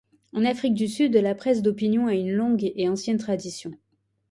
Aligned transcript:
En 0.33 0.45
Afrique 0.45 0.73
du 0.73 0.87
Sud, 0.87 1.15
la 1.15 1.35
presse 1.35 1.61
d'opinion 1.61 2.07
a 2.07 2.15
une 2.15 2.31
longue 2.31 2.71
et 2.75 2.89
ancienne 2.89 3.19
tradition. 3.19 3.69